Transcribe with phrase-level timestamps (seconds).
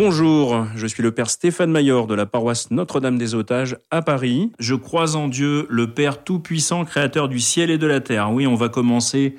[0.00, 4.52] Bonjour, je suis le Père Stéphane Mayor de la paroisse Notre-Dame des Otages à Paris.
[4.60, 8.30] Je crois en Dieu, le Père Tout-Puissant, Créateur du ciel et de la terre.
[8.30, 9.34] Oui, on va commencer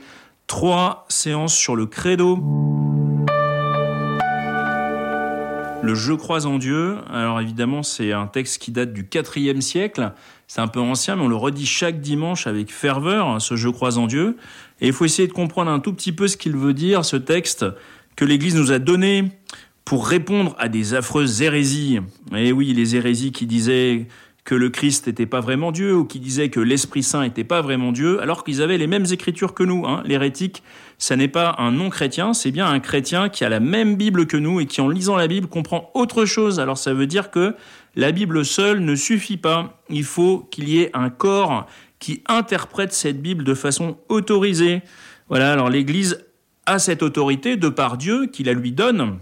[0.48, 2.44] trois séances sur le credo.
[5.82, 9.08] Le Je crois en Dieu, alors évidemment c'est un texte qui date du
[9.38, 10.12] IVe siècle,
[10.48, 13.98] c'est un peu ancien mais on le redit chaque dimanche avec ferveur, ce Je crois
[13.98, 14.36] en Dieu,
[14.82, 17.16] et il faut essayer de comprendre un tout petit peu ce qu'il veut dire, ce
[17.16, 17.66] texte
[18.18, 19.32] que l'Église nous a donné
[19.90, 22.00] pour répondre à des affreuses hérésies.
[22.36, 24.06] Et oui, les hérésies qui disaient
[24.44, 27.64] que le Christ n'était pas vraiment Dieu ou qui disaient que l'Esprit Saint n'était pas
[27.64, 29.88] vraiment Dieu, alors qu'ils avaient les mêmes écritures que nous.
[29.88, 30.04] Hein.
[30.06, 30.62] L'hérétique,
[31.00, 34.38] ça n'est pas un non-chrétien, c'est bien un chrétien qui a la même Bible que
[34.38, 36.60] nous et qui, en lisant la Bible, comprend autre chose.
[36.60, 37.56] Alors ça veut dire que
[37.96, 39.82] la Bible seule ne suffit pas.
[39.90, 41.66] Il faut qu'il y ait un corps
[41.98, 44.84] qui interprète cette Bible de façon autorisée.
[45.30, 46.24] Voilà, alors l'Église
[46.68, 49.18] a cette autorité de par Dieu qui la lui donne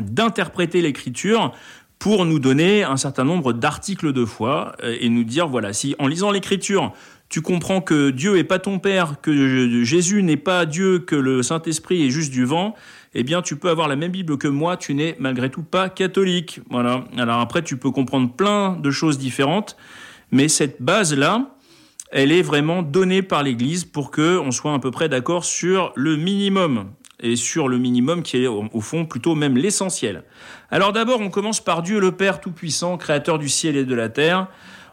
[0.00, 1.52] d'interpréter l'écriture
[1.98, 5.94] pour nous donner un certain nombre d'articles de foi euh, et nous dire voilà si
[5.98, 6.92] en lisant l'écriture
[7.28, 11.42] tu comprends que Dieu est pas ton père, que Jésus n'est pas Dieu, que le
[11.42, 12.74] Saint-Esprit est juste du vent,
[13.14, 15.88] eh bien tu peux avoir la même Bible que moi, tu n'es malgré tout pas
[15.88, 16.60] catholique.
[16.70, 17.04] Voilà.
[17.16, 19.76] Alors après tu peux comprendre plein de choses différentes,
[20.30, 21.50] mais cette base là,
[22.12, 25.92] elle est vraiment donnée par l'Église pour que on soit à peu près d'accord sur
[25.96, 30.24] le minimum et sur le minimum qui est au fond plutôt même l'essentiel.
[30.70, 34.08] Alors d'abord, on commence par Dieu le Père Tout-Puissant, Créateur du ciel et de la
[34.08, 34.48] terre.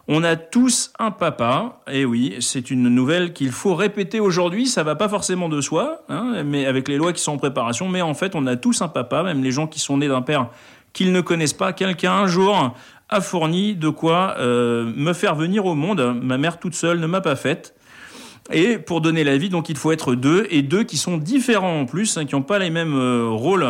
[0.07, 4.83] On a tous un papa, et oui, c'est une nouvelle qu'il faut répéter aujourd'hui, ça
[4.83, 8.02] va pas forcément de soi, hein, mais avec les lois qui sont en préparation, mais
[8.02, 10.49] en fait on a tous un papa, même les gens qui sont nés d'un père
[10.91, 12.75] qu'ils ne connaissent pas, quelqu'un un jour
[13.08, 17.08] a fourni de quoi euh, me faire venir au monde, ma mère toute seule ne
[17.08, 17.73] m'a pas faite,
[18.52, 21.81] et pour donner la vie, donc il faut être deux, et deux qui sont différents
[21.81, 23.66] en plus, hein, qui n'ont pas les mêmes euh, rôles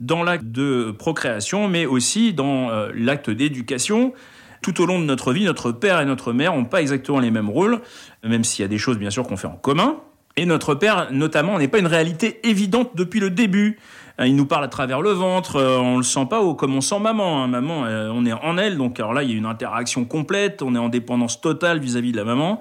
[0.00, 4.12] dans l'acte de procréation, mais aussi dans euh, l'acte d'éducation.
[4.60, 7.30] Tout au long de notre vie, notre père et notre mère n'ont pas exactement les
[7.30, 7.80] mêmes rôles,
[8.22, 9.96] même s'il y a des choses bien sûr qu'on fait en commun.
[10.36, 13.78] Et notre père, notamment, n'est pas une réalité évidente depuis le début.
[14.18, 16.80] Hein, il nous parle à travers le ventre, euh, on le sent pas comme on
[16.80, 17.42] sent maman.
[17.42, 17.48] Hein.
[17.48, 20.74] Maman, on est en elle, donc alors là, il y a une interaction complète, on
[20.74, 22.60] est en dépendance totale vis à -vis de la maman.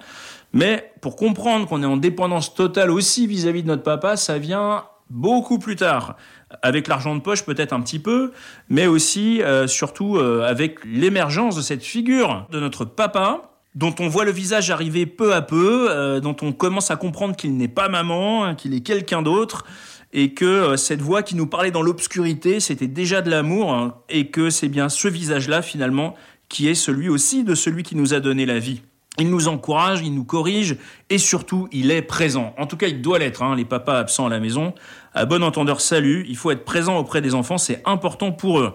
[0.58, 4.86] Mais pour comprendre qu'on est en dépendance totale aussi vis-à-vis de notre papa, ça vient
[5.12, 6.18] beaucoup plus tard.
[6.64, 8.32] Avec l'argent de poche peut-être un petit peu,
[8.68, 14.08] mais aussi euh, surtout euh, avec l'émergence de cette figure de notre papa, dont on
[14.08, 17.68] voit le visage arriver peu à peu, euh, dont on commence à comprendre qu'il n'est
[17.68, 19.64] pas maman, hein, qu'il est quelqu'un d'autre,
[20.12, 24.32] et que cette voix qui nous parlait dans l'obscurité, c'était déjà de l'amour, hein, et
[24.32, 26.16] que c'est bien ce visage-là finalement
[26.50, 28.82] qui est celui aussi de celui qui nous a donné la vie.
[29.20, 30.78] Il nous encourage, il nous corrige
[31.10, 32.54] et surtout il est présent.
[32.58, 33.42] En tout cas, il doit l'être.
[33.42, 34.74] Hein, les papas absents à la maison,
[35.16, 36.26] à bon entendeur, salut.
[36.30, 38.74] Il faut être présent auprès des enfants, c'est important pour eux.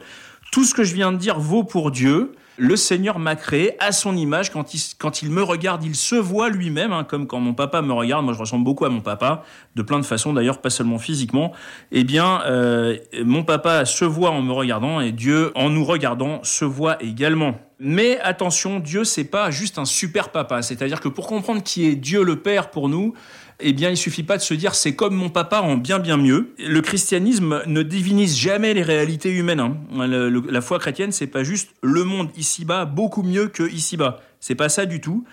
[0.51, 2.33] Tout ce que je viens de dire vaut pour Dieu.
[2.59, 4.51] Le Seigneur m'a créé à son image.
[4.51, 7.81] Quand il, quand il me regarde, il se voit lui-même, hein, comme quand mon papa
[7.81, 8.25] me regarde.
[8.25, 11.53] Moi, je ressemble beaucoup à mon papa, de plein de façons d'ailleurs, pas seulement physiquement.
[11.93, 16.41] Eh bien, euh, mon papa se voit en me regardant et Dieu, en nous regardant,
[16.43, 17.55] se voit également.
[17.85, 20.63] Mais attention, Dieu, c'est pas juste un super papa.
[20.63, 23.13] C'est-à-dire que pour comprendre qui est Dieu le Père pour nous,
[23.59, 26.17] eh bien, il suffit pas de se dire c'est comme mon papa en bien bien
[26.17, 26.55] mieux.
[26.59, 29.59] Le christianisme ne divinise jamais les réalités humaines.
[29.59, 29.77] Hein.
[29.99, 34.21] la foi chrétienne, c'est pas juste le monde ici-bas beaucoup mieux que ici-bas.
[34.39, 35.25] C'est pas ça du tout.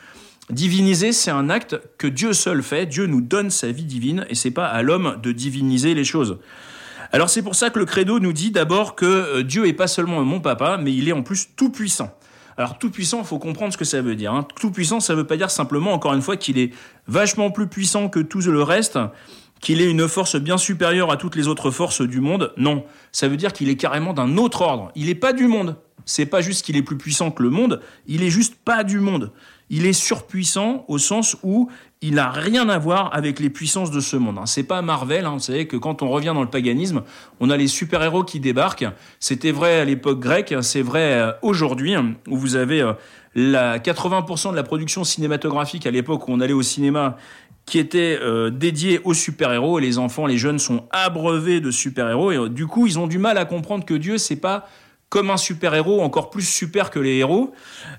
[0.50, 2.88] Diviniser, c'est un acte que Dieu seul fait.
[2.88, 6.40] Dieu nous donne sa vie divine et c'est pas à l'homme de diviniser les choses.
[7.12, 9.88] Alors c'est pour ça que le credo nous dit d'abord que euh, Dieu est pas
[9.88, 12.12] seulement mon papa, mais il est en plus tout puissant.
[12.59, 14.34] Alors tout puissant, il faut comprendre ce que ça veut dire.
[14.34, 14.46] Hein.
[14.59, 16.74] Tout puissant, ça veut pas dire simplement, encore une fois, qu'il est
[17.08, 19.00] vachement plus puissant que tout le reste,
[19.62, 22.52] qu'il ait une force bien supérieure à toutes les autres forces du monde.
[22.58, 22.84] Non,
[23.14, 24.92] ça veut dire qu'il est carrément d'un autre ordre.
[24.96, 25.78] Il n'est pas du monde.
[26.03, 29.00] C'est pas juste qu'il est plus puissant que le monde, il est juste pas du
[29.00, 29.31] monde.
[29.69, 31.69] Il est surpuissant au sens où
[32.02, 34.38] il n'a rien à voir avec les puissances de ce monde.
[34.38, 34.46] Hein.
[34.46, 35.31] C'est pas Marvel, hein.
[35.34, 37.03] vous savez que quand on revient dans le paganisme,
[37.40, 38.88] on a les super-héros qui débarquent.
[39.19, 42.94] C'était vrai à l'époque grecque, c'est vrai euh, aujourd'hui, hein, où vous avez euh,
[43.35, 47.17] la 80% de la production cinématographique à l'époque où on allait au cinéma
[47.66, 52.32] qui était euh, dédiée aux super-héros et les enfants, les jeunes sont abreuvés de super-héros
[52.32, 54.67] et du coup ils ont du mal à comprendre que Dieu c'est pas
[55.09, 57.53] comme un super-héros, encore plus super que les héros.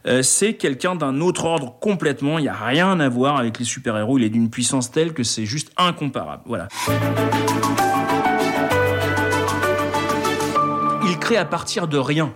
[0.07, 2.39] Euh, c'est quelqu'un d'un autre ordre complètement.
[2.39, 4.19] Il n'y a rien à voir avec les super-héros.
[4.19, 6.43] Il est d'une puissance telle que c'est juste incomparable.
[6.47, 6.69] Voilà.
[11.05, 12.33] Il crée à partir de rien.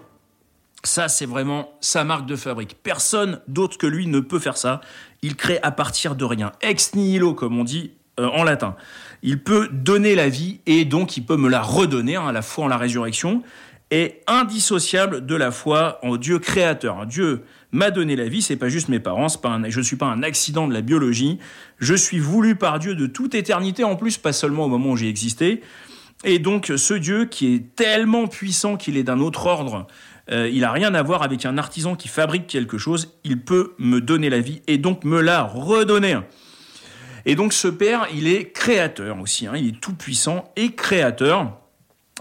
[0.83, 2.77] Ça, c'est vraiment sa marque de fabrique.
[2.83, 4.81] Personne d'autre que lui ne peut faire ça.
[5.23, 6.53] Il crée à partir de rien.
[6.61, 8.77] Ex nihilo, comme on dit euh, en latin.
[9.23, 12.43] Il peut donner la vie et donc il peut me la redonner, hein, à la
[12.43, 13.43] foi en la résurrection.
[13.91, 17.07] Est indissociable de la foi en Dieu créateur.
[17.07, 17.43] Dieu
[17.73, 20.23] m'a donné la vie, c'est pas juste mes parents, pas je ne suis pas un
[20.23, 21.39] accident de la biologie,
[21.79, 24.97] je suis voulu par Dieu de toute éternité, en plus pas seulement au moment où
[24.97, 25.61] j'ai existé.
[26.25, 29.87] Et donc ce Dieu qui est tellement puissant qu'il est d'un autre ordre,
[30.31, 33.75] euh, il n'a rien à voir avec un artisan qui fabrique quelque chose, il peut
[33.79, 36.19] me donner la vie et donc me la redonner.
[37.27, 39.53] Et donc ce Père, il est créateur aussi, hein.
[39.57, 41.59] il est tout puissant et créateur.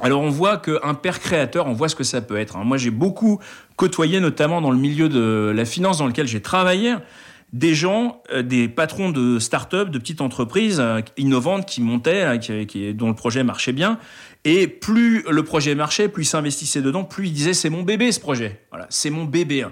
[0.02, 2.58] Alors on voit qu'un père créateur, on voit ce que ça peut être.
[2.58, 2.64] Hein.
[2.64, 3.40] Moi j'ai beaucoup
[3.76, 6.96] côtoyé, notamment dans le milieu de la finance dans lequel j'ai travaillé,
[7.54, 12.38] des gens, euh, des patrons de start-up, de petites entreprises euh, innovantes qui montaient, hein,
[12.40, 14.00] qui, dont le projet marchait bien.
[14.44, 18.12] Et plus le projet marchait, plus ils s'investissaient dedans, plus ils disaient c'est mon bébé
[18.12, 18.60] ce projet.
[18.72, 19.66] Voilà, c'est mon bébé.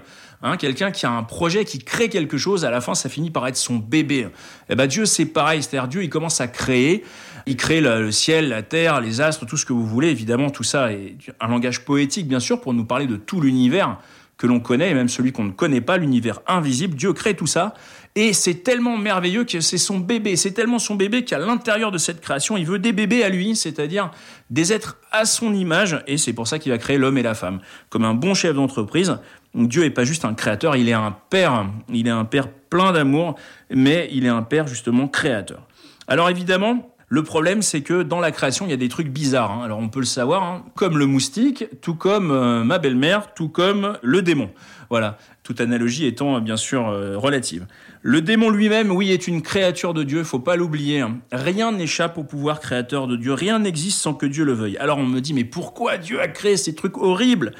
[0.44, 3.30] Hein, quelqu'un qui a un projet, qui crée quelque chose, à la fin, ça finit
[3.30, 4.28] par être son bébé.
[4.70, 5.62] Eh ben, Dieu, c'est pareil.
[5.62, 7.04] C'est-à-dire, Dieu, il commence à créer.
[7.46, 10.08] Il crée le, ciel, la terre, les astres, tout ce que vous voulez.
[10.08, 13.98] Évidemment, tout ça est un langage poétique, bien sûr, pour nous parler de tout l'univers
[14.42, 16.96] que l'on connaît, et même celui qu'on ne connaît pas, l'univers invisible.
[16.96, 17.74] Dieu crée tout ça.
[18.16, 20.34] Et c'est tellement merveilleux que c'est son bébé.
[20.34, 23.54] C'est tellement son bébé qu'à l'intérieur de cette création, il veut des bébés à lui,
[23.54, 24.10] c'est-à-dire
[24.50, 26.02] des êtres à son image.
[26.08, 27.60] Et c'est pour ça qu'il va créer l'homme et la femme.
[27.88, 29.16] Comme un bon chef d'entreprise,
[29.54, 31.64] Dieu n'est pas juste un créateur, il est un père.
[31.88, 33.36] Il est un père plein d'amour,
[33.70, 35.68] mais il est un père justement créateur.
[36.08, 39.50] Alors évidemment, le problème, c'est que dans la création, il y a des trucs bizarres.
[39.50, 39.64] Hein.
[39.66, 40.64] Alors on peut le savoir, hein.
[40.74, 44.48] comme le moustique, tout comme euh, ma belle-mère, tout comme le démon.
[44.88, 47.66] Voilà, toute analogie étant bien sûr euh, relative.
[48.00, 51.00] Le démon lui-même, oui, est une créature de Dieu, faut pas l'oublier.
[51.00, 51.18] Hein.
[51.32, 54.78] Rien n'échappe au pouvoir créateur de Dieu, rien n'existe sans que Dieu le veuille.
[54.78, 57.52] Alors on me dit, mais pourquoi Dieu a créé ces trucs horribles?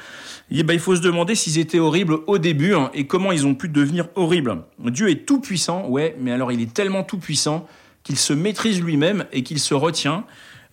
[0.49, 3.53] Eh ben, Il faut se demander s'ils étaient horribles au début et comment ils ont
[3.53, 4.63] pu devenir horribles.
[4.79, 7.67] Dieu est tout puissant, ouais, mais alors il est tellement tout puissant
[8.03, 10.25] qu'il se maîtrise lui-même et qu'il se retient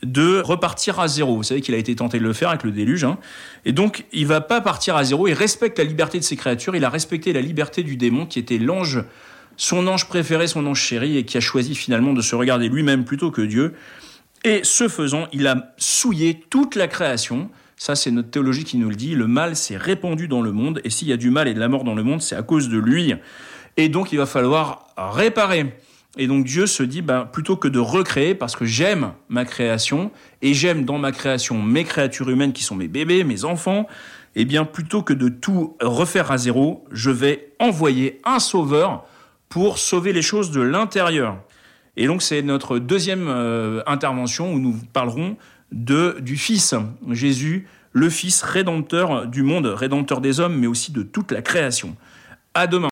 [0.03, 1.37] de repartir à zéro.
[1.37, 3.05] Vous savez qu'il a été tenté de le faire avec le déluge.
[3.05, 3.19] Hein.
[3.65, 5.29] Et donc, il va pas partir à zéro.
[5.29, 6.75] Il respecte la liberté de ses créatures.
[6.75, 9.05] Il a respecté la liberté du démon, qui était l'ange
[9.57, 13.05] son ange préféré, son ange chéri, et qui a choisi finalement de se regarder lui-même
[13.05, 13.75] plutôt que Dieu.
[14.43, 17.51] Et ce faisant, il a souillé toute la création.
[17.77, 19.15] Ça, c'est notre théologie qui nous le dit.
[19.15, 21.61] Le mal s'est répandu dans le monde, et s'il y a du mal et de
[21.61, 23.15] la mort dans le monde, c'est à cause de lui.
[23.77, 25.75] Et donc, il va falloir réparer.
[26.19, 30.11] Et donc Dieu se dit, ben, plutôt que de recréer, parce que j'aime ma création,
[30.43, 33.87] et j'aime dans ma création mes créatures humaines qui sont mes bébés, mes enfants,
[34.35, 39.05] eh bien plutôt que de tout refaire à zéro, je vais envoyer un sauveur
[39.49, 41.37] pour sauver les choses de l'intérieur.
[41.97, 45.37] Et donc c'est notre deuxième euh, intervention où nous parlerons
[45.73, 46.75] du Fils,
[47.11, 51.97] Jésus, le Fils rédempteur du monde, rédempteur des hommes, mais aussi de toute la création.
[52.55, 52.89] À demain.